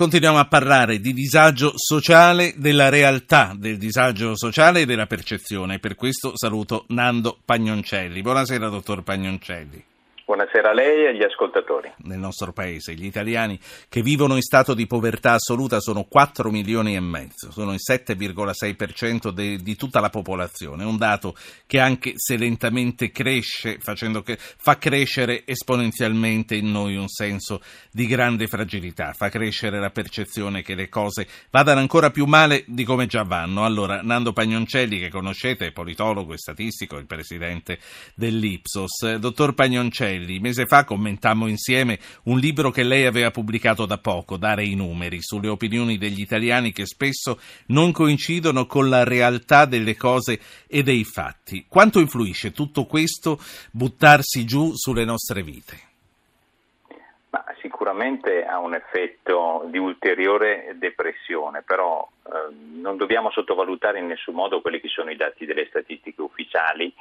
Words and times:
Continuiamo 0.00 0.38
a 0.38 0.46
parlare 0.46 0.98
di 0.98 1.12
disagio 1.12 1.74
sociale, 1.76 2.54
della 2.56 2.88
realtà 2.88 3.54
del 3.54 3.76
disagio 3.76 4.34
sociale 4.34 4.80
e 4.80 4.86
della 4.86 5.04
percezione. 5.04 5.78
Per 5.78 5.94
questo 5.94 6.38
saluto 6.38 6.86
Nando 6.88 7.38
Pagnoncelli. 7.44 8.22
Buonasera, 8.22 8.70
dottor 8.70 9.02
Pagnoncelli. 9.02 9.89
Buonasera 10.30 10.70
a 10.70 10.72
lei 10.72 11.06
e 11.06 11.08
agli 11.08 11.24
ascoltatori. 11.24 11.92
Nel 12.04 12.20
nostro 12.20 12.52
paese 12.52 12.94
gli 12.94 13.04
italiani 13.04 13.58
che 13.88 14.00
vivono 14.00 14.36
in 14.36 14.42
stato 14.42 14.74
di 14.74 14.86
povertà 14.86 15.32
assoluta 15.32 15.80
sono 15.80 16.04
4 16.04 16.52
milioni 16.52 16.94
e 16.94 17.00
mezzo, 17.00 17.50
sono 17.50 17.72
il 17.72 17.80
7,6% 17.84 19.30
de, 19.30 19.56
di 19.56 19.74
tutta 19.74 19.98
la 19.98 20.08
popolazione, 20.08 20.84
un 20.84 20.96
dato 20.96 21.34
che 21.66 21.80
anche 21.80 22.12
se 22.14 22.36
lentamente 22.36 23.10
cresce, 23.10 23.78
che, 23.78 24.38
fa 24.38 24.78
crescere 24.78 25.42
esponenzialmente 25.44 26.54
in 26.54 26.70
noi 26.70 26.94
un 26.94 27.08
senso 27.08 27.60
di 27.90 28.06
grande 28.06 28.46
fragilità, 28.46 29.12
fa 29.12 29.30
crescere 29.30 29.80
la 29.80 29.90
percezione 29.90 30.62
che 30.62 30.76
le 30.76 30.88
cose 30.88 31.26
vadano 31.50 31.80
ancora 31.80 32.10
più 32.10 32.26
male 32.26 32.62
di 32.68 32.84
come 32.84 33.06
già 33.06 33.24
vanno. 33.24 33.64
Allora, 33.64 34.00
Nando 34.00 34.32
Pagnoncelli, 34.32 35.00
che 35.00 35.08
conoscete, 35.08 35.66
è 35.66 35.72
politologo 35.72 36.34
e 36.34 36.38
statistico, 36.38 36.98
il 36.98 37.06
presidente 37.06 37.80
dell'Ipsos. 38.14 39.16
Dottor 39.16 39.54
Pagnoncelli, 39.54 40.18
Antonelli. 40.20 40.38
Mese 40.38 40.66
fa 40.66 40.84
commentammo 40.84 41.46
insieme 41.46 41.98
un 42.24 42.38
libro 42.38 42.70
che 42.70 42.82
lei 42.82 43.06
aveva 43.06 43.30
pubblicato 43.30 43.86
da 43.86 43.98
poco, 43.98 44.36
Dare 44.36 44.64
i 44.64 44.74
numeri, 44.74 45.20
sulle 45.20 45.48
opinioni 45.48 45.96
degli 45.96 46.20
italiani 46.20 46.72
che 46.72 46.86
spesso 46.86 47.38
non 47.68 47.92
coincidono 47.92 48.66
con 48.66 48.88
la 48.88 49.04
realtà 49.04 49.64
delle 49.64 49.96
cose 49.96 50.38
e 50.68 50.82
dei 50.82 51.04
fatti. 51.04 51.66
Quanto 51.68 51.98
influisce 51.98 52.52
tutto 52.52 52.84
questo 52.84 53.38
buttarsi 53.72 54.44
giù 54.44 54.72
sulle 54.74 55.04
nostre 55.04 55.42
vite? 55.42 55.88
Ma 57.30 57.44
sicuramente 57.60 58.44
ha 58.44 58.58
un 58.58 58.74
effetto 58.74 59.66
di 59.70 59.78
ulteriore 59.78 60.74
depressione, 60.78 61.62
però 61.62 62.08
eh, 62.24 62.54
non 62.80 62.96
dobbiamo 62.96 63.30
sottovalutare 63.30 64.00
in 64.00 64.06
nessun 64.06 64.34
modo 64.34 64.60
quelli 64.60 64.80
che 64.80 64.88
sono 64.88 65.10
i 65.10 65.16
dati 65.16 65.46
delle 65.46 65.66
statistiche 65.66 66.20
ufficiali 66.20 66.92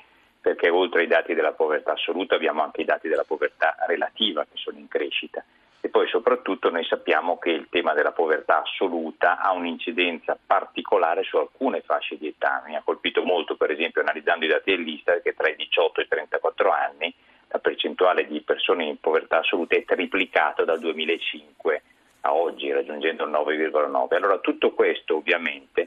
perché 0.42 0.70
oltre 0.70 1.02
ai 1.02 1.08
dati 1.08 1.34
della 1.34 1.52
povertà 1.52 1.94
assoluta 1.94 2.36
abbiamo 2.36 2.64
anche 2.64 2.82
i 2.82 2.86
dati 2.86 3.08
della 3.08 3.26
povertà 3.26 3.76
relativa 3.88 4.44
che 4.44 4.58
sono 4.58 4.78
in 4.78 4.88
crescita 4.88 5.44
e 5.82 5.90
poi 5.90 6.08
soprattutto 6.08 6.70
noi 6.70 6.84
sappiamo 6.84 7.38
che 7.38 7.52
il 7.52 7.68
tema 7.70 7.94
della 7.94 8.12
povertà 8.12 8.62
assoluta 8.62 9.40
ha 9.40 9.54
un'incidenza 9.54 10.38
particolare 10.46 11.24
su 11.24 11.38
alcune 11.38 11.82
fasce 11.82 12.18
di 12.18 12.28
età. 12.28 12.62
Mi 12.66 12.76
ha 12.76 12.82
colpito 12.84 13.24
molto 13.24 13.56
per 13.56 13.72
esempio 13.72 14.02
analizzando 14.02 14.44
i 14.44 14.50
dati 14.50 14.72
dell'Istat 14.72 15.22
che 15.22 15.34
tra 15.36 15.50
i 15.50 15.56
18 15.56 16.02
e 16.02 16.04
i 16.04 16.08
34 16.08 16.72
anni 16.72 17.14
la 17.48 17.60
percentuale 17.60 18.28
di 18.28 18.42
persone 18.42 18.86
in 18.86 19.00
povertà 19.00 19.40
assoluta 19.40 19.76
è 19.76 19.86
triplicata 19.86 20.66
dal 20.66 20.80
2005 20.80 21.82
a 22.22 22.34
oggi 22.34 22.72
raggiungendo 22.72 23.24
il 23.24 23.32
9,9. 23.32 24.16
Allora 24.16 24.38
tutto 24.40 24.74
questo 24.74 25.16
ovviamente 25.16 25.79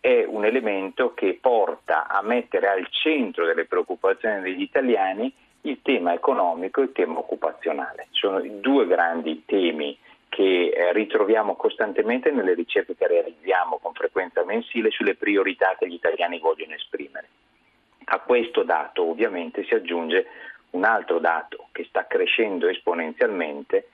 è 0.00 0.24
un 0.26 0.44
elemento 0.44 1.12
che 1.12 1.38
porta 1.40 2.08
a 2.08 2.22
mettere 2.22 2.68
al 2.68 2.86
centro 2.88 3.44
delle 3.44 3.66
preoccupazioni 3.66 4.40
degli 4.40 4.62
italiani 4.62 5.32
il 5.62 5.80
tema 5.82 6.14
economico 6.14 6.80
e 6.80 6.84
il 6.84 6.92
tema 6.92 7.18
occupazionale. 7.18 8.08
Sono 8.10 8.38
i 8.42 8.60
due 8.60 8.86
grandi 8.86 9.44
temi 9.44 9.96
che 10.30 10.68
eh, 10.68 10.92
ritroviamo 10.92 11.54
costantemente 11.56 12.30
nelle 12.30 12.54
ricerche 12.54 12.96
che 12.96 13.06
realizziamo 13.06 13.78
con 13.78 13.92
frequenza 13.92 14.44
mensile 14.44 14.90
sulle 14.90 15.16
priorità 15.16 15.76
che 15.78 15.88
gli 15.88 15.94
italiani 15.94 16.38
vogliono 16.38 16.74
esprimere. 16.74 17.28
A 18.04 18.20
questo 18.20 18.62
dato 18.62 19.08
ovviamente 19.08 19.64
si 19.64 19.74
aggiunge 19.74 20.26
un 20.70 20.84
altro 20.84 21.18
dato 21.18 21.66
che 21.72 21.84
sta 21.84 22.06
crescendo 22.06 22.68
esponenzialmente, 22.68 23.88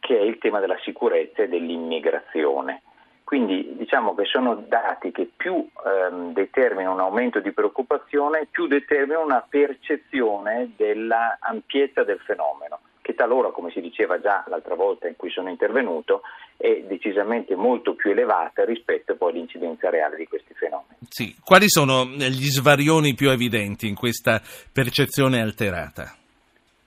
che 0.00 0.18
è 0.18 0.22
il 0.22 0.38
tema 0.38 0.60
della 0.60 0.78
sicurezza 0.82 1.42
e 1.42 1.48
dell'immigrazione. 1.48 2.82
Quindi 3.26 3.74
diciamo 3.76 4.14
che 4.14 4.24
sono 4.24 4.54
dati 4.68 5.10
che 5.10 5.28
più 5.36 5.56
ehm, 5.84 6.32
determinano 6.32 6.94
un 6.94 7.00
aumento 7.00 7.40
di 7.40 7.50
preoccupazione, 7.50 8.46
più 8.48 8.68
determinano 8.68 9.24
una 9.24 9.44
percezione 9.46 10.70
dell'ampiezza 10.76 12.04
del 12.04 12.20
fenomeno, 12.20 12.78
che 13.02 13.16
talora, 13.16 13.50
come 13.50 13.72
si 13.72 13.80
diceva 13.80 14.20
già 14.20 14.44
l'altra 14.46 14.76
volta 14.76 15.08
in 15.08 15.16
cui 15.16 15.30
sono 15.30 15.48
intervenuto, 15.48 16.20
è 16.56 16.84
decisamente 16.86 17.56
molto 17.56 17.94
più 17.94 18.12
elevata 18.12 18.64
rispetto 18.64 19.16
poi 19.16 19.32
all'incidenza 19.32 19.90
reale 19.90 20.14
di 20.14 20.28
questi 20.28 20.54
fenomeni. 20.54 21.00
Sì. 21.08 21.34
Quali 21.44 21.68
sono 21.68 22.04
gli 22.04 22.46
svarioni 22.46 23.14
più 23.14 23.30
evidenti 23.30 23.88
in 23.88 23.96
questa 23.96 24.40
percezione 24.72 25.40
alterata? 25.40 26.14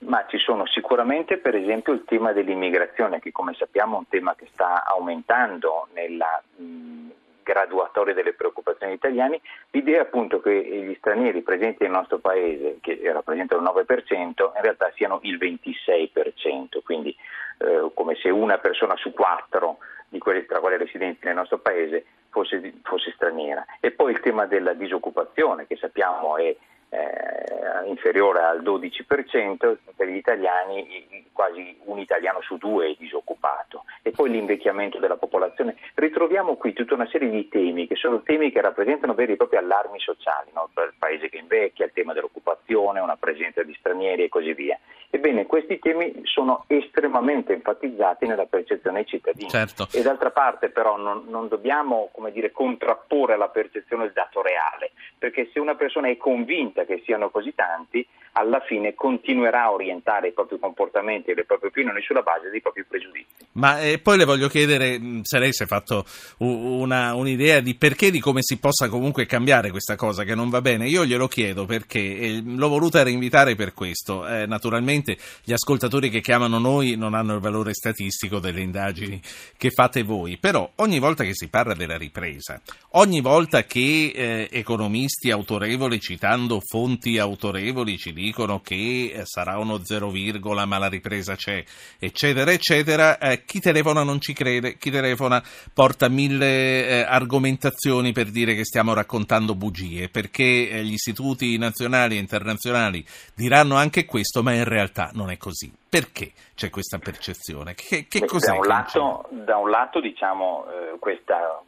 Ma 0.02 0.24
ci 0.28 0.38
sono 0.38 0.66
sicuramente 0.66 1.36
per 1.36 1.54
esempio 1.54 1.92
il 1.92 2.04
tema 2.04 2.32
dell'immigrazione 2.32 3.20
che 3.20 3.32
come 3.32 3.54
sappiamo 3.54 3.96
è 3.96 3.98
un 3.98 4.08
tema 4.08 4.34
che 4.34 4.48
sta 4.50 4.84
aumentando 4.86 5.88
nella 5.92 6.42
mh, 6.56 7.10
graduatoria 7.50 8.14
delle 8.14 8.32
preoccupazioni 8.32 8.92
italiane, 8.92 9.40
l'idea 9.70 10.02
appunto 10.02 10.40
che 10.40 10.52
gli 10.52 10.94
stranieri 10.98 11.42
presenti 11.42 11.82
nel 11.82 11.92
nostro 11.92 12.18
paese, 12.18 12.78
che 12.80 13.00
rappresentano 13.12 13.60
il 13.60 13.84
9%, 13.86 14.14
in 14.14 14.62
realtà 14.62 14.92
siano 14.94 15.18
il 15.22 15.36
26%, 15.36 16.80
quindi 16.84 17.14
eh, 17.58 17.90
come 17.92 18.14
se 18.14 18.30
una 18.30 18.58
persona 18.58 18.96
su 18.96 19.12
quattro 19.12 19.78
di 20.08 20.18
quelli 20.18 20.46
tra 20.46 20.60
quelle 20.60 20.76
residenti 20.76 21.26
nel 21.26 21.34
nostro 21.34 21.58
paese 21.58 22.04
fosse, 22.30 22.72
fosse 22.82 23.12
straniera. 23.12 23.64
E 23.80 23.90
poi 23.90 24.12
il 24.12 24.20
tema 24.20 24.46
della 24.46 24.72
disoccupazione 24.72 25.66
che 25.66 25.76
sappiamo 25.76 26.36
è 26.36 26.54
eh, 26.90 27.88
inferiore 27.88 28.42
al 28.42 28.62
12%, 28.62 29.76
per 29.96 30.08
gli 30.08 30.16
italiani 30.16 31.28
quasi 31.32 31.76
un 31.84 31.98
italiano 31.98 32.40
su 32.42 32.58
due 32.58 32.90
è 32.90 32.96
disoccupato 32.98 33.84
e 34.02 34.10
poi 34.10 34.30
l'invecchiamento 34.30 34.98
della 34.98 35.16
popolazione. 35.16 35.76
Ritroviamo 35.94 36.56
qui 36.56 36.72
tutta 36.72 36.94
una 36.94 37.08
serie 37.08 37.30
di 37.30 37.48
temi 37.48 37.86
che 37.86 37.94
sono 37.96 38.22
temi 38.22 38.50
che 38.52 38.60
rappresentano 38.60 39.14
veri 39.14 39.32
e 39.32 39.36
propri 39.36 39.56
allarmi 39.56 39.98
sociali, 40.00 40.50
no? 40.52 40.68
il 40.74 40.94
paese 40.98 41.28
che 41.28 41.38
invecchia, 41.38 41.86
il 41.86 41.92
tema 41.92 42.12
dell'occupazione, 42.12 43.00
una 43.00 43.16
presenza 43.16 43.62
di 43.62 43.74
stranieri 43.78 44.24
e 44.24 44.28
così 44.28 44.52
via. 44.52 44.78
Ebbene, 45.10 45.46
questi 45.46 45.80
temi 45.80 46.20
sono 46.22 46.64
estremamente 46.68 47.52
enfatizzati 47.52 48.26
nella 48.26 48.46
percezione 48.46 48.98
dei 48.98 49.06
cittadini. 49.06 49.50
Certo. 49.50 49.88
E 49.92 50.02
d'altra 50.02 50.30
parte 50.30 50.70
però 50.70 50.96
non, 50.96 51.24
non 51.26 51.48
dobbiamo 51.48 52.10
dire, 52.32 52.52
contrapporre 52.52 53.34
alla 53.34 53.48
percezione 53.48 54.04
il 54.04 54.12
dato 54.12 54.40
reale, 54.40 54.92
perché 55.18 55.50
se 55.52 55.58
una 55.58 55.74
persona 55.74 56.08
è 56.08 56.16
convinta 56.16 56.84
che 56.84 57.02
siano 57.04 57.30
così 57.30 57.54
tanti, 57.54 58.06
alla 58.32 58.60
fine 58.60 58.94
continuerà 58.94 59.64
a 59.64 59.72
orientare 59.72 60.28
i 60.28 60.32
propri 60.32 60.58
comportamenti 60.58 61.30
e 61.30 61.34
le 61.34 61.44
proprie 61.44 61.70
opinioni 61.70 62.00
sulla 62.02 62.22
base 62.22 62.50
dei 62.50 62.60
propri 62.60 62.84
pregiudizi. 62.84 63.26
Ma 63.52 63.80
eh, 63.80 63.98
poi 63.98 64.16
le 64.16 64.24
voglio 64.24 64.48
chiedere 64.48 65.00
se 65.22 65.38
lei 65.38 65.52
si 65.52 65.64
è 65.64 65.66
fatto 65.66 66.04
una, 66.38 67.14
un'idea 67.14 67.60
di 67.60 67.74
perché, 67.74 68.10
di 68.10 68.20
come 68.20 68.42
si 68.42 68.58
possa 68.58 68.88
comunque 68.88 69.26
cambiare 69.26 69.70
questa 69.70 69.96
cosa 69.96 70.22
che 70.24 70.34
non 70.34 70.50
va 70.50 70.60
bene. 70.60 70.88
Io 70.88 71.04
glielo 71.04 71.26
chiedo 71.26 71.66
perché 71.66 71.98
eh, 71.98 72.42
l'ho 72.44 72.68
voluta 72.68 73.02
reinvitare 73.02 73.56
per 73.56 73.74
questo. 73.74 74.26
Eh, 74.26 74.46
naturalmente 74.46 75.16
gli 75.42 75.52
ascoltatori 75.52 76.10
che 76.10 76.20
chiamano 76.20 76.58
noi 76.58 76.96
non 76.96 77.14
hanno 77.14 77.34
il 77.34 77.40
valore 77.40 77.74
statistico 77.74 78.38
delle 78.38 78.60
indagini 78.60 79.20
che 79.56 79.70
fate 79.70 80.02
voi, 80.02 80.38
però 80.38 80.70
ogni 80.76 80.98
volta 80.98 81.24
che 81.24 81.34
si 81.34 81.48
parla 81.48 81.74
della 81.74 81.96
ripresa, 81.96 82.60
ogni 82.90 83.20
volta 83.20 83.64
che 83.64 84.12
eh, 84.14 84.48
economisti 84.52 85.30
autorevoli 85.30 85.98
citando 86.00 86.60
fonti 86.60 87.18
autorevoli 87.18 87.98
ci 87.98 88.12
dicono 88.20 88.60
che 88.60 89.12
eh, 89.14 89.22
sarà 89.24 89.58
uno 89.58 89.84
zero 89.84 90.10
virgola 90.10 90.66
ma 90.66 90.78
la 90.78 90.88
ripresa 90.88 91.34
c'è, 91.34 91.64
eccetera, 91.98 92.50
eccetera, 92.52 93.18
eh, 93.18 93.44
chi 93.44 93.60
telefona 93.60 94.02
non 94.02 94.20
ci 94.20 94.32
crede, 94.32 94.76
chi 94.76 94.90
telefona 94.90 95.42
porta 95.72 96.08
mille 96.08 96.86
eh, 96.86 97.00
argomentazioni 97.02 98.12
per 98.12 98.30
dire 98.30 98.54
che 98.54 98.64
stiamo 98.64 98.92
raccontando 98.92 99.54
bugie, 99.54 100.08
perché 100.08 100.70
eh, 100.70 100.84
gli 100.84 100.92
istituti 100.92 101.56
nazionali 101.58 102.16
e 102.16 102.20
internazionali 102.20 103.04
diranno 103.34 103.76
anche 103.76 104.04
questo, 104.04 104.42
ma 104.42 104.52
in 104.52 104.64
realtà 104.64 105.10
non 105.14 105.30
è 105.30 105.36
così. 105.36 105.72
Perché 105.90 106.30
c'è 106.54 106.70
questa 106.70 106.98
percezione? 106.98 107.74
Che, 107.74 108.06
che 108.06 108.24
cos'è? 108.24 108.52
Da 108.52 108.58
un, 108.58 108.66
lato, 108.66 109.28
da 109.30 109.56
un 109.56 109.70
lato, 109.70 110.00
diciamo, 110.00 110.66
eh, 110.66 110.98
questa 111.00 111.60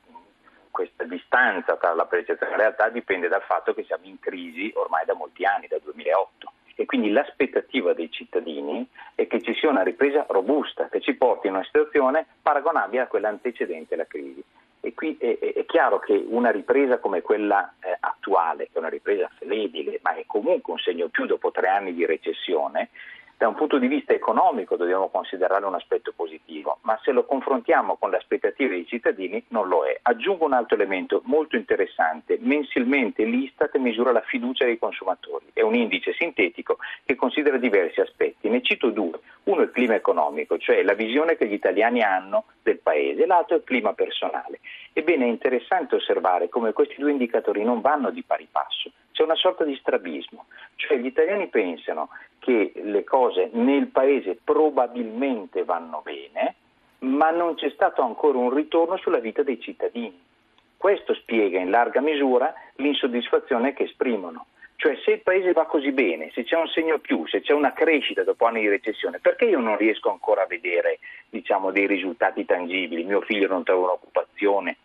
questa 0.73 1.05
distanza 1.05 1.77
tra 1.77 1.95
la 1.95 2.07
percezione 2.07 2.53
e 2.53 2.57
la 2.57 2.63
realtà 2.63 2.89
dipende 2.89 3.29
dal 3.29 3.43
fatto 3.43 3.73
che 3.75 3.85
siamo 3.85 4.07
in 4.07 4.19
crisi 4.19 4.73
ormai 4.75 5.05
da 5.05 5.15
molti 5.15 5.45
anni, 5.45 5.69
dal 5.69 5.81
2008 5.85 6.53
e 6.75 6.87
quindi 6.87 7.11
l'aspettativa 7.11 7.93
dei 7.93 8.11
cittadini 8.11 8.87
è 9.15 9.27
che 9.27 9.41
ci 9.41 9.55
sia 9.55 9.69
una 9.69 9.83
ripresa 9.83 10.27
robusta 10.29 10.89
che 10.89 11.01
ci 11.01 11.15
porti 11.15 11.47
in 11.47 11.55
una 11.55 11.65
situazione 11.65 12.27
paragonabile 12.43 13.03
a 13.03 13.07
quella 13.07 13.29
antecedente 13.29 13.95
alla 13.95 14.07
crisi. 14.07 14.43
E 14.85 14.95
qui 14.95 15.17
è, 15.17 15.39
è, 15.39 15.65
chiaro 15.65 16.01
che 16.01 16.25
una 16.27 16.51
ripresa 16.51 16.99
come 16.99 17.23
quella 17.23 17.75
eh, 17.81 17.97
attuale, 18.01 18.65
che 18.65 18.73
è 18.73 18.79
una 18.79 18.89
ripresa 18.89 19.31
flebile, 19.39 20.01
ma 20.03 20.15
è 20.15 20.25
comunque 20.27 20.73
un 20.73 20.81
segno 20.81 21.07
più 21.07 21.25
dopo 21.25 21.53
tre 21.53 21.69
anni 21.69 21.95
di 21.95 22.05
recessione, 22.05 22.89
da 23.43 23.49
un 23.49 23.55
punto 23.55 23.79
di 23.79 23.89
vista 23.89 24.13
economico 24.13 24.77
dobbiamo 24.77 25.09
considerarlo 25.09 25.67
un 25.67 25.75
aspetto 25.75 26.13
positivo, 26.15 26.79
ma 26.83 26.97
se 27.03 27.11
lo 27.11 27.25
confrontiamo 27.25 27.97
con 27.97 28.11
le 28.11 28.19
aspettative 28.19 28.77
dei 28.77 28.87
cittadini 28.87 29.45
non 29.49 29.67
lo 29.67 29.85
è. 29.85 29.99
Aggiungo 30.03 30.45
un 30.45 30.53
altro 30.53 30.77
elemento 30.77 31.23
molto 31.25 31.57
interessante, 31.57 32.39
mensilmente 32.41 33.25
l'Istat 33.25 33.77
misura 33.79 34.13
la 34.13 34.21
fiducia 34.21 34.65
dei 34.65 34.79
consumatori, 34.79 35.47
è 35.55 35.61
un 35.61 35.75
indice 35.75 36.13
sintetico 36.13 36.79
che 37.05 37.17
considera 37.17 37.57
diversi 37.57 38.01
aspetti, 38.01 38.49
ne 38.49 38.63
cito 38.63 38.91
due, 38.91 39.19
uno 39.45 39.63
è 39.63 39.65
il 39.65 39.73
clima 39.73 39.97
economico, 39.97 40.57
cioè 40.59 40.81
la 40.85 40.95
visione 40.95 41.37
che 41.37 41.49
gli 41.49 41.55
italiani 41.55 42.01
hanno 42.01 42.45
del 42.63 42.79
paese, 42.79 43.27
l'altro 43.27 43.57
è 43.57 43.59
il 43.59 43.65
clima 43.65 43.93
personale. 43.93 44.61
Ebbene 44.93 45.25
è 45.25 45.29
interessante 45.29 45.97
osservare 45.97 46.49
come 46.49 46.73
questi 46.73 46.95
due 46.97 47.11
indicatori 47.11 47.65
non 47.65 47.81
vanno 47.81 48.11
di 48.11 48.23
pari 48.23 48.47
passo, 48.49 48.93
c'è 49.13 49.23
una 49.23 49.37
sorta 49.37 49.65
di 49.65 49.77
strabismo, 49.77 50.47
cioè 50.77 50.99
gli 50.99 51.07
italiani 51.07 51.49
pensano 51.49 52.09
che 52.39 52.73
le 52.75 53.05
cose 53.05 53.51
nel 53.53 53.87
paese 53.87 54.39
probabilmente 54.43 55.65
vanno 55.65 56.01
bene, 56.03 56.57
ma 57.01 57.31
non 57.31 57.55
c'è 57.55 57.71
stato 57.71 58.03
ancora 58.03 58.39
un 58.39 58.53
ritorno 58.53 58.97
sulla 58.97 59.19
vita 59.19 59.43
dei 59.43 59.61
cittadini. 59.61 60.21
Questo 60.77 61.15
spiega 61.15 61.61
in 61.61 61.71
larga 61.71 62.01
misura 62.01 62.53
l'insoddisfazione 62.77 63.73
che 63.73 63.85
esprimono. 63.85 64.47
Cioè 64.75 64.99
se 65.05 65.13
il 65.13 65.21
paese 65.21 65.53
va 65.53 65.65
così 65.67 65.93
bene, 65.93 66.33
se 66.35 66.43
c'è 66.43 66.57
un 66.57 66.67
segno 66.67 66.99
più, 66.99 67.25
se 67.29 67.41
c'è 67.41 67.53
una 67.53 67.73
crescita 67.73 68.25
dopo 68.25 68.47
anni 68.47 68.63
di 68.63 68.69
recessione, 68.69 69.21
perché 69.21 69.45
io 69.45 69.61
non 69.61 69.77
riesco 69.77 70.11
ancora 70.11 70.43
a 70.43 70.47
vedere 70.47 70.99
diciamo, 71.31 71.71
dei 71.71 71.87
risultati 71.87 72.45
tangibili? 72.45 73.05
Mio 73.05 73.21
figlio 73.21 73.47
non 73.47 73.63
trova 73.63 73.85
un'occupazione, 73.85 74.77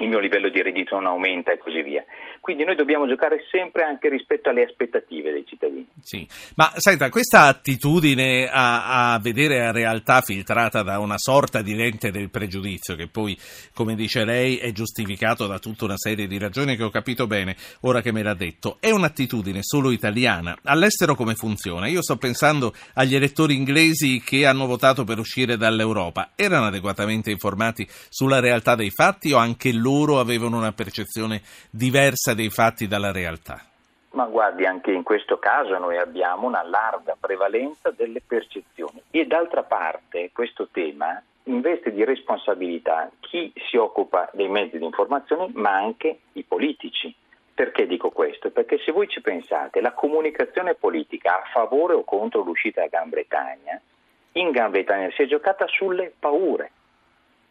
il 0.00 0.08
mio 0.08 0.18
livello 0.18 0.48
di 0.48 0.62
reddito 0.62 0.96
non 0.96 1.06
aumenta 1.06 1.52
e 1.52 1.58
così 1.58 1.82
via. 1.82 2.04
Quindi 2.40 2.64
noi 2.64 2.74
dobbiamo 2.74 3.06
giocare 3.06 3.44
sempre 3.50 3.82
anche 3.82 4.08
rispetto 4.08 4.48
alle 4.48 4.64
aspettative 4.64 5.30
dei 5.30 5.44
cittadini. 5.46 5.86
Sì, 6.00 6.26
ma 6.56 6.72
senta, 6.76 7.10
questa 7.10 7.42
attitudine 7.42 8.48
a, 8.50 9.12
a, 9.12 9.18
vedere 9.18 9.58
la 9.58 9.72
realtà 9.72 10.22
filtrata 10.22 10.82
da 10.82 10.98
una 10.98 11.18
sorta 11.18 11.60
di 11.60 11.74
lente 11.74 12.10
del 12.10 12.30
pregiudizio, 12.30 12.96
che 12.96 13.08
poi, 13.08 13.36
come 13.74 13.94
dice 13.94 14.24
lei, 14.24 14.56
è 14.56 14.72
giustificato 14.72 15.46
da 15.46 15.58
tutta 15.58 15.84
una 15.84 15.98
serie 15.98 16.26
di 16.26 16.38
ragioni 16.38 16.76
che 16.76 16.82
ho 16.82 16.90
capito 16.90 17.26
bene 17.26 17.56
ora 17.82 18.00
che 18.00 18.10
me 18.10 18.22
l'ha 18.22 18.34
detto, 18.34 18.78
è 18.80 18.90
un'attitudine 18.90 19.58
solo 19.62 19.90
italiana. 19.90 20.56
All'estero 20.64 21.14
come 21.14 21.34
funziona? 21.34 21.88
Io 21.88 22.02
sto 22.02 22.16
pensando 22.16 22.72
agli 22.94 23.14
elettori 23.14 23.54
inglesi 23.54 24.22
che 24.24 24.46
hanno 24.46 24.66
votato 24.66 25.04
per 25.04 25.18
uscire 25.18 25.58
dall'Europa. 25.58 26.30
Erano 26.36 26.66
adeguatamente 26.66 27.30
informati 27.30 27.86
sulla 28.08 28.40
realtà 28.40 28.74
dei 28.74 28.90
fatti 28.90 29.32
o 29.32 29.36
anche 29.36 29.72
loro 29.72 29.89
loro 29.90 30.20
avevano 30.20 30.56
una 30.56 30.72
percezione 30.72 31.42
diversa 31.70 32.32
dei 32.34 32.48
fatti 32.48 32.86
dalla 32.86 33.10
realtà? 33.10 33.60
Ma 34.12 34.24
guardi, 34.26 34.64
anche 34.64 34.90
in 34.90 35.02
questo 35.02 35.38
caso 35.38 35.76
noi 35.78 35.96
abbiamo 35.96 36.46
una 36.46 36.62
larga 36.62 37.16
prevalenza 37.18 37.90
delle 37.90 38.20
percezioni 38.24 39.00
e 39.10 39.24
d'altra 39.26 39.62
parte 39.62 40.30
questo 40.32 40.68
tema 40.70 41.22
investe 41.44 41.92
di 41.92 42.04
responsabilità 42.04 43.10
chi 43.20 43.52
si 43.68 43.76
occupa 43.76 44.28
dei 44.32 44.48
mezzi 44.48 44.78
di 44.78 44.84
informazione 44.84 45.50
ma 45.54 45.74
anche 45.74 46.20
i 46.32 46.42
politici. 46.42 47.14
Perché 47.54 47.86
dico 47.86 48.10
questo? 48.10 48.50
Perché 48.50 48.78
se 48.78 48.90
voi 48.90 49.06
ci 49.06 49.20
pensate, 49.20 49.80
la 49.80 49.92
comunicazione 49.92 50.74
politica 50.74 51.36
a 51.36 51.48
favore 51.52 51.94
o 51.94 52.04
contro 52.04 52.42
l'uscita 52.42 52.80
della 52.80 52.90
Gran 52.90 53.10
Bretagna, 53.10 53.80
in 54.32 54.50
Gran 54.50 54.70
Bretagna 54.70 55.10
si 55.10 55.22
è 55.22 55.26
giocata 55.26 55.66
sulle 55.66 56.12
paure, 56.18 56.70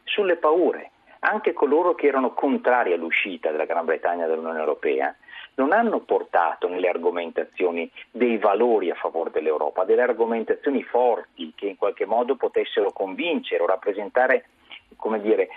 sulle 0.03 0.35
paure 0.37 0.91
anche 1.19 1.53
coloro 1.53 1.95
che 1.95 2.07
erano 2.07 2.33
contrari 2.33 2.93
all'uscita 2.93 3.51
della 3.51 3.65
Gran 3.65 3.85
Bretagna 3.85 4.27
dall'Unione 4.27 4.59
Europea 4.59 5.13
non 5.55 5.73
hanno 5.73 5.99
portato 5.99 6.69
nelle 6.69 6.87
argomentazioni 6.87 7.89
dei 8.09 8.37
valori 8.37 8.89
a 8.89 8.95
favore 8.95 9.29
dell'Europa, 9.29 9.83
delle 9.83 10.03
argomentazioni 10.03 10.81
forti 10.83 11.51
che 11.55 11.67
in 11.67 11.77
qualche 11.77 12.05
modo 12.05 12.35
potessero 12.35 12.91
convincere 12.91 13.63
o 13.63 13.67
rappresentare 13.67 14.45
come 14.95 15.21
dire, 15.21 15.47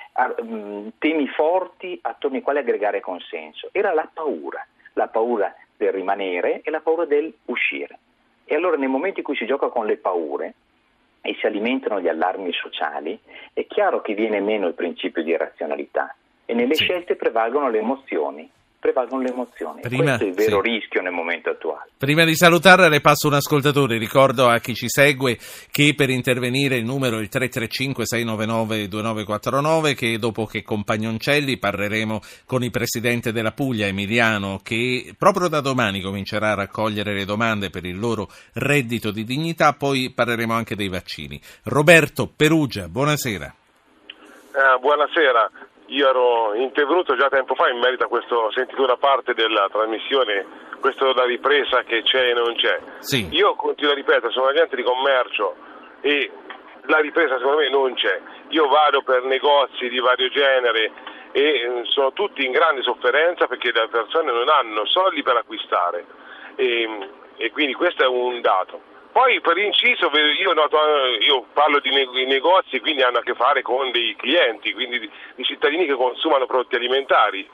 temi 0.99 1.26
forti 1.29 1.99
attorno 2.03 2.37
ai 2.37 2.43
quali 2.43 2.61
aggregare 2.61 3.00
consenso. 3.00 3.70
Era 3.73 3.93
la 3.93 4.08
paura, 4.12 4.65
la 4.93 5.08
paura 5.08 5.53
del 5.76 5.93
rimanere 5.93 6.61
e 6.62 6.70
la 6.70 6.81
paura 6.81 7.06
del 7.06 7.32
uscire. 7.47 7.99
E 8.44 8.55
allora 8.55 8.76
nel 8.76 8.88
momento 8.88 9.19
in 9.19 9.25
cui 9.25 9.37
si 9.37 9.47
gioca 9.47 9.69
con 9.69 9.87
le 9.87 9.97
paure, 9.97 10.55
e 11.23 11.35
si 11.39 11.47
alimentano 11.47 12.01
gli 12.01 12.09
allarmi 12.09 12.53
sociali, 12.53 13.19
è 13.53 13.67
chiaro 13.67 14.03
che 14.03 14.15
viene 14.15 14.41
meno 14.41 14.67
il 14.67 14.75
principio 14.75 15.23
di 15.23 15.35
razionalità 15.37 16.15
e 16.45 16.53
nelle 16.53 16.75
sì. 16.75 16.85
scelte 16.85 17.17
prevalgono 17.17 17.71
le 17.71 17.79
emozioni 17.79 18.51
prevalgono 18.82 19.23
le 19.23 19.31
emozioni. 19.31 19.81
Prima, 19.81 20.17
Questo 20.17 20.25
è 20.25 20.26
il 20.26 20.34
vero 20.34 20.61
sì. 20.61 20.70
rischio 20.70 21.00
nel 21.02 21.12
momento 21.12 21.50
attuale. 21.50 21.90
Prima 21.96 22.25
di 22.25 22.34
salutare 22.34 22.88
le 22.88 23.00
passo 23.00 23.29
un 23.29 23.34
ascoltatore, 23.34 23.96
ricordo 23.96 24.49
a 24.49 24.58
chi 24.58 24.75
ci 24.75 24.88
segue 24.88 25.38
che 25.70 25.94
per 25.96 26.11
intervenire 26.11 26.79
il 26.79 26.84
numero 26.84 27.19
è 27.19 27.20
il 27.20 27.29
335-699-2949 27.31 29.94
che 29.94 30.19
dopo 30.19 30.46
che 30.46 30.64
con 30.64 30.82
Pagnoncelli 30.82 31.58
parleremo 31.58 32.19
con 32.44 32.64
il 32.64 32.73
Presidente 32.73 33.31
della 33.31 33.52
Puglia 33.52 33.87
Emiliano 33.87 34.58
che 34.61 35.14
proprio 35.17 35.46
da 35.46 35.61
domani 35.61 36.00
comincerà 36.00 36.50
a 36.50 36.55
raccogliere 36.55 37.14
le 37.14 37.25
domande 37.25 37.70
per 37.70 37.84
il 37.84 38.00
loro 38.00 38.29
reddito 38.55 39.12
di 39.12 39.23
dignità, 39.23 39.75
poi 39.75 40.11
parleremo 40.11 40.52
anche 40.52 40.75
dei 40.75 40.88
vaccini. 40.88 41.40
Roberto 41.67 42.26
Perugia, 42.26 42.88
buonasera. 42.88 43.46
Eh, 43.46 44.79
buonasera. 44.81 45.70
Io 45.87 46.08
ero 46.08 46.55
intervenuto 46.55 47.17
già 47.17 47.29
tempo 47.29 47.55
fa 47.55 47.69
in 47.69 47.79
merito 47.79 48.05
a 48.05 48.08
questo, 48.08 48.37
ho 48.37 48.52
sentito 48.52 48.82
una 48.82 48.96
parte 48.96 49.34
della 49.34 49.69
trasmissione, 49.70 50.46
questo 50.81 51.06
della 51.06 51.25
ripresa 51.25 51.82
che 51.82 52.02
c'è 52.02 52.31
e 52.31 52.32
non 52.32 52.55
c'è. 52.55 52.79
Sì. 52.99 53.29
Io 53.31 53.55
continuo 53.55 53.93
a 53.93 53.96
ripetere, 53.96 54.32
sono 54.32 54.46
agente 54.46 54.76
di 54.76 54.82
commercio 54.82 55.55
e 56.00 56.31
la 56.87 56.99
ripresa 56.99 57.37
secondo 57.37 57.58
me 57.58 57.69
non 57.69 57.94
c'è. 57.94 58.20
Io 58.49 58.69
vado 58.69 59.02
per 59.02 59.25
negozi 59.25 59.88
di 59.88 59.99
vario 59.99 60.29
genere 60.29 60.93
e 61.32 61.43
eh, 61.43 61.82
sono 61.84 62.12
tutti 62.12 62.44
in 62.44 62.52
grande 62.52 62.82
sofferenza 62.82 63.46
perché 63.46 63.73
le 63.73 63.88
persone 63.88 64.32
non 64.32 64.49
hanno 64.49 64.87
soldi 64.87 65.23
per 65.23 65.37
acquistare 65.37 66.05
e, 66.56 67.08
e 67.37 67.50
quindi 67.50 67.75
questo 67.75 68.05
è 68.05 68.06
un 68.06 68.40
dato. 68.40 68.92
Poi 69.12 69.41
per 69.43 69.59
inciso 69.59 70.11
io, 70.41 70.55
noto, 70.55 70.79
io 71.20 71.44
parlo 71.53 71.81
di 71.81 71.91
negozi, 72.25 72.81
quindi 72.81 73.03
hanno 73.03 73.19
a 73.19 73.23
che 73.23 73.35
fare 73.35 73.61
con 73.61 73.91
dei 73.91 74.17
clienti, 74.17 74.73
quindi 74.73 74.99
di, 75.00 75.11
di 75.35 75.44
cittadini 75.44 75.85
che 75.85 75.94
consumano 75.94 76.47
prodotti 76.47 76.76
alimentari. 76.76 77.47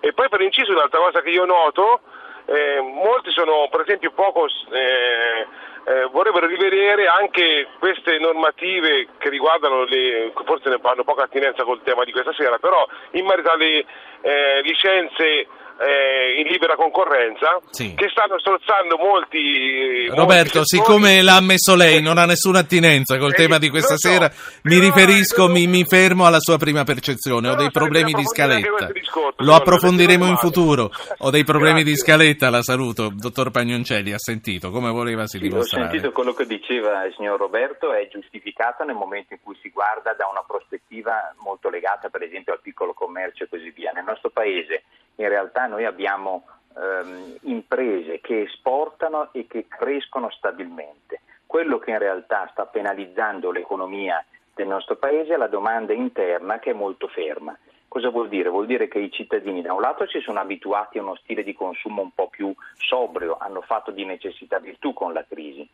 E 0.00 0.12
poi 0.12 0.28
per 0.28 0.42
inciso 0.42 0.72
un'altra 0.72 1.00
cosa 1.00 1.22
che 1.22 1.30
io 1.30 1.46
noto, 1.46 2.00
eh, 2.44 2.80
molti 2.82 3.30
sono 3.30 3.68
per 3.70 3.80
esempio 3.80 4.10
poco, 4.10 4.46
eh, 4.46 5.46
eh, 5.84 6.04
vorrebbero 6.12 6.46
rivedere 6.46 7.06
anche 7.06 7.68
queste 7.78 8.18
normative 8.18 9.08
che 9.16 9.30
riguardano 9.30 9.84
le, 9.84 10.30
forse 10.44 10.68
ne 10.68 10.78
hanno 10.82 11.04
poca 11.04 11.22
attinenza 11.22 11.64
col 11.64 11.82
tema 11.82 12.04
di 12.04 12.12
questa 12.12 12.34
sera, 12.34 12.58
però 12.58 12.86
in 13.12 13.24
merito 13.24 13.50
alle 13.50 13.84
eh, 14.20 14.60
licenze 14.62 15.46
eh, 15.78 16.40
in 16.40 16.48
libera 16.48 16.74
concorrenza 16.74 17.60
sì. 17.70 17.94
che 17.94 18.08
stanno 18.10 18.38
strozzando 18.38 18.96
molti 18.96 20.06
Roberto, 20.08 20.58
molti 20.58 20.76
siccome 20.76 21.22
l'ha 21.22 21.36
ammesso 21.36 21.76
lei 21.76 22.02
non 22.02 22.18
ha 22.18 22.24
nessuna 22.24 22.60
attinenza 22.60 23.16
col 23.18 23.32
eh, 23.32 23.36
tema 23.36 23.58
di 23.58 23.70
questa 23.70 23.96
so, 23.96 24.08
sera 24.08 24.30
mi 24.62 24.78
riferisco, 24.78 25.48
mi, 25.48 25.66
mi, 25.66 25.84
fermo 25.84 26.26
alla 26.26 26.40
sua 26.40 26.58
prima 26.58 26.84
percezione. 26.84 27.48
Ho 27.48 27.54
dei 27.54 27.70
problemi 27.70 28.12
di 28.12 28.24
scaletta. 28.24 28.90
discorso, 28.92 29.42
lo 29.42 29.54
approfondiremo 29.54 30.26
in 30.26 30.36
futuro. 30.36 30.90
Ho 31.18 31.30
dei 31.30 31.44
problemi 31.44 31.82
di 31.82 31.96
scaletta 31.96 32.50
la 32.50 32.62
saluto. 32.62 33.10
Dottor 33.14 33.50
Pagnoncelli 33.50 34.12
ha 34.12 34.18
sentito? 34.18 34.70
Come 34.70 34.90
voleva 34.90 35.26
si 35.26 35.38
sì, 35.38 35.48
dimostrare? 35.48 35.86
ho 35.86 35.90
sentito 35.90 36.12
quello 36.12 36.32
che 36.32 36.46
diceva 36.46 37.04
il 37.04 37.14
signor 37.16 37.38
Roberto 37.38 37.92
è 37.92 38.08
giustificato 38.08 38.84
nel 38.84 38.96
momento 38.96 39.34
in 39.34 39.40
cui 39.42 39.56
si 39.62 39.70
guarda 39.70 40.12
da 40.14 40.26
una 40.26 40.42
prospettiva 40.46 41.34
molto 41.38 41.70
legata 41.70 42.08
per 42.08 42.22
esempio 42.22 42.52
al 42.52 42.60
piccolo 42.60 42.92
commercio 42.92 43.44
e 43.44 43.48
così 43.48 43.70
via. 43.70 43.92
Nel 43.92 44.04
nostro 44.04 44.30
paese 44.30 44.82
in 45.18 45.28
realtà 45.28 45.66
noi 45.66 45.84
abbiamo 45.84 46.44
ehm, 46.76 47.36
imprese 47.42 48.20
che 48.20 48.42
esportano 48.42 49.30
e 49.32 49.46
che 49.46 49.66
crescono 49.68 50.30
stabilmente. 50.30 51.20
Quello 51.46 51.78
che 51.78 51.90
in 51.90 51.98
realtà 51.98 52.48
sta 52.52 52.66
penalizzando 52.66 53.50
l'economia 53.50 54.24
del 54.54 54.68
nostro 54.68 54.96
paese 54.96 55.34
è 55.34 55.36
la 55.36 55.46
domanda 55.48 55.92
interna 55.92 56.58
che 56.58 56.70
è 56.70 56.74
molto 56.74 57.08
ferma. 57.08 57.56
Cosa 57.88 58.10
vuol 58.10 58.28
dire? 58.28 58.50
Vuol 58.50 58.66
dire 58.66 58.86
che 58.86 58.98
i 58.98 59.10
cittadini 59.10 59.62
da 59.62 59.72
un 59.72 59.80
lato 59.80 60.06
si 60.06 60.20
sono 60.20 60.40
abituati 60.40 60.98
a 60.98 61.02
uno 61.02 61.16
stile 61.16 61.42
di 61.42 61.54
consumo 61.54 62.02
un 62.02 62.12
po' 62.12 62.28
più 62.28 62.54
sobrio, 62.76 63.38
hanno 63.40 63.62
fatto 63.62 63.90
di 63.90 64.04
necessità 64.04 64.58
virtù 64.58 64.92
con 64.92 65.14
la 65.14 65.24
crisi, 65.26 65.66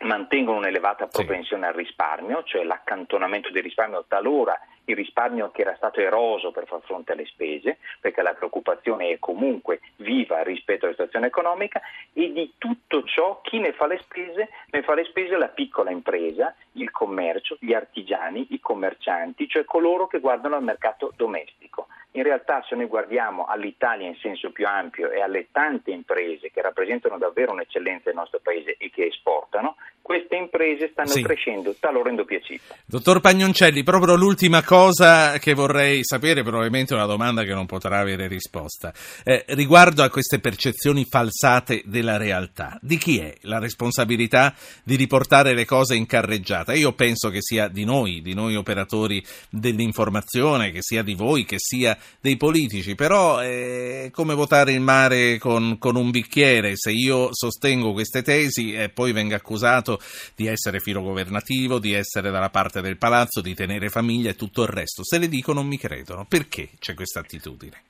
mantengono 0.00 0.58
un'elevata 0.58 1.08
propensione 1.08 1.64
sì. 1.64 1.68
al 1.68 1.74
risparmio, 1.74 2.42
cioè 2.44 2.62
l'accantonamento 2.62 3.50
del 3.50 3.64
risparmio 3.64 4.04
talora 4.06 4.58
il 4.90 4.96
risparmio 4.96 5.50
che 5.50 5.62
era 5.62 5.74
stato 5.76 6.00
eroso 6.00 6.50
per 6.50 6.66
far 6.66 6.80
fronte 6.82 7.12
alle 7.12 7.26
spese, 7.26 7.78
perché 8.00 8.22
la 8.22 8.34
preoccupazione 8.34 9.10
è 9.10 9.18
comunque 9.18 9.80
viva 9.96 10.42
rispetto 10.42 10.84
alla 10.84 10.94
situazione 10.94 11.26
economica 11.26 11.80
e 12.12 12.32
di 12.32 12.54
tutto 12.58 13.02
ciò 13.04 13.40
chi 13.42 13.58
ne 13.58 13.72
fa 13.72 13.86
le 13.86 13.98
spese? 13.98 14.48
Ne 14.70 14.82
fa 14.82 14.94
le 14.94 15.04
spese 15.04 15.36
la 15.36 15.48
piccola 15.48 15.90
impresa, 15.90 16.54
il 16.72 16.90
commercio, 16.90 17.56
gli 17.60 17.74
artigiani, 17.74 18.46
i 18.50 18.60
commercianti, 18.60 19.48
cioè 19.48 19.64
coloro 19.64 20.06
che 20.06 20.20
guardano 20.20 20.56
al 20.56 20.62
mercato 20.62 21.12
domestico. 21.16 21.87
In 22.18 22.24
realtà 22.24 22.64
se 22.68 22.74
noi 22.74 22.86
guardiamo 22.86 23.46
all'Italia 23.46 24.06
in 24.06 24.16
senso 24.20 24.50
più 24.50 24.66
ampio 24.66 25.10
e 25.10 25.20
alle 25.22 25.48
tante 25.52 25.92
imprese 25.92 26.50
che 26.50 26.60
rappresentano 26.60 27.16
davvero 27.16 27.52
un'eccellenza 27.52 28.04
del 28.06 28.14
nostro 28.14 28.40
paese 28.42 28.76
e 28.76 28.90
che 28.90 29.06
esportano, 29.06 29.76
queste 30.08 30.36
imprese 30.36 30.88
stanno 30.90 31.08
sì. 31.08 31.22
crescendo 31.22 31.74
talora 31.78 32.08
in 32.08 32.16
doppia 32.16 32.40
cifra. 32.40 32.74
Dottor 32.86 33.20
Pagnoncelli, 33.20 33.82
proprio 33.82 34.16
l'ultima 34.16 34.64
cosa 34.64 35.38
che 35.38 35.52
vorrei 35.52 36.00
sapere, 36.02 36.42
probabilmente 36.42 36.94
una 36.94 37.04
domanda 37.04 37.44
che 37.44 37.52
non 37.52 37.66
potrà 37.66 37.98
avere 37.98 38.26
risposta, 38.26 38.90
eh, 39.22 39.44
riguardo 39.48 40.02
a 40.02 40.08
queste 40.08 40.38
percezioni 40.38 41.04
falsate 41.04 41.82
della 41.84 42.16
realtà. 42.16 42.78
Di 42.80 42.96
chi 42.96 43.18
è 43.18 43.34
la 43.42 43.58
responsabilità 43.58 44.54
di 44.82 44.96
riportare 44.96 45.52
le 45.52 45.66
cose 45.66 45.94
in 45.94 46.06
carreggiata? 46.06 46.72
Io 46.72 46.94
penso 46.94 47.28
che 47.28 47.42
sia 47.42 47.68
di 47.68 47.84
noi, 47.84 48.22
di 48.22 48.32
noi 48.32 48.56
operatori 48.56 49.22
dell'informazione, 49.50 50.70
che 50.70 50.80
sia 50.80 51.02
di 51.02 51.14
voi, 51.14 51.44
che 51.44 51.58
sia 51.58 51.94
dei 52.20 52.36
politici, 52.36 52.94
però 52.94 53.38
è 53.38 54.08
come 54.12 54.34
votare 54.34 54.72
il 54.72 54.80
mare 54.80 55.38
con, 55.38 55.78
con 55.78 55.96
un 55.96 56.10
bicchiere, 56.10 56.72
se 56.76 56.90
io 56.90 57.28
sostengo 57.32 57.92
queste 57.92 58.22
tesi 58.22 58.74
e 58.74 58.88
poi 58.88 59.12
vengo 59.12 59.34
accusato 59.34 60.00
di 60.34 60.46
essere 60.46 60.80
filo 60.80 61.02
governativo, 61.02 61.78
di 61.78 61.92
essere 61.92 62.30
dalla 62.30 62.50
parte 62.50 62.80
del 62.80 62.96
palazzo, 62.96 63.40
di 63.40 63.54
tenere 63.54 63.88
famiglia 63.88 64.30
e 64.30 64.34
tutto 64.34 64.62
il 64.62 64.68
resto. 64.68 65.04
Se 65.04 65.18
le 65.18 65.28
dico 65.28 65.52
non 65.52 65.66
mi 65.66 65.78
credono. 65.78 66.26
Perché 66.26 66.70
c'è 66.78 66.94
questa 66.94 67.20
attitudine? 67.20 67.82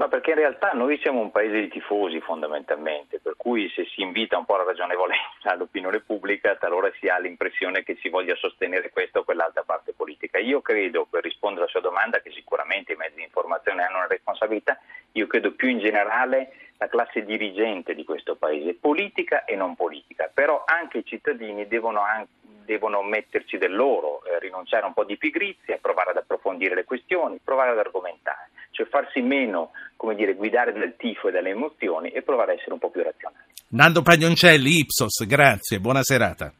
Ma 0.00 0.08
perché 0.08 0.30
in 0.30 0.36
realtà 0.36 0.70
noi 0.72 0.98
siamo 1.02 1.20
un 1.20 1.30
paese 1.30 1.60
di 1.60 1.68
tifosi 1.68 2.22
fondamentalmente, 2.22 3.20
per 3.20 3.34
cui 3.36 3.68
se 3.68 3.84
si 3.84 4.00
invita 4.00 4.38
un 4.38 4.46
po' 4.46 4.56
la 4.56 4.62
ragionevolezza 4.62 5.50
all'opinione 5.52 6.00
pubblica, 6.00 6.56
talora 6.56 6.90
si 6.98 7.08
ha 7.08 7.18
l'impressione 7.18 7.82
che 7.82 7.98
si 8.00 8.08
voglia 8.08 8.34
sostenere 8.36 8.88
questa 8.88 9.18
o 9.18 9.24
quell'altra 9.24 9.62
parte 9.62 9.92
politica. 9.92 10.38
Io 10.38 10.62
credo, 10.62 11.04
per 11.04 11.22
rispondere 11.22 11.64
alla 11.64 11.70
sua 11.70 11.82
domanda, 11.82 12.20
che 12.20 12.30
sicuramente 12.30 12.94
i 12.94 12.96
mezzi 12.96 13.16
di 13.16 13.24
informazione 13.24 13.82
hanno 13.82 13.98
una 13.98 14.06
responsabilità, 14.06 14.80
io 15.12 15.26
credo 15.26 15.52
più 15.52 15.68
in 15.68 15.80
generale 15.80 16.54
la 16.78 16.88
classe 16.88 17.22
dirigente 17.22 17.94
di 17.94 18.04
questo 18.04 18.36
paese, 18.36 18.72
politica 18.72 19.44
e 19.44 19.54
non 19.54 19.76
politica, 19.76 20.30
però 20.32 20.62
anche 20.64 20.96
i 20.96 21.04
cittadini 21.04 21.68
devono, 21.68 22.00
anche, 22.00 22.30
devono 22.64 23.02
metterci 23.02 23.58
del 23.58 23.74
loro, 23.76 24.24
eh, 24.24 24.38
rinunciare 24.38 24.86
un 24.86 24.94
po' 24.94 25.04
di 25.04 25.18
pigrizia, 25.18 25.76
provare 25.78 26.12
ad 26.12 26.16
approfondire 26.16 26.74
le 26.74 26.84
questioni, 26.84 27.38
provare 27.44 27.72
ad 27.72 27.78
argomentare, 27.78 28.48
cioè 28.70 28.86
farsi 28.86 29.20
meno 29.20 29.72
dire, 30.14 30.34
guidare 30.34 30.72
dal 30.72 30.94
tifo 30.96 31.28
e 31.28 31.32
dalle 31.32 31.50
emozioni 31.50 32.08
e 32.10 32.22
provare 32.22 32.52
a 32.52 32.54
essere 32.54 32.72
un 32.72 32.78
po' 32.78 32.90
più 32.90 33.02
razionali. 33.02 33.44
Nando 33.68 34.02
Pagnoncelli, 34.02 34.78
Ipsos, 34.78 35.26
grazie, 35.26 35.78
buona 35.78 36.02
serata. 36.02 36.52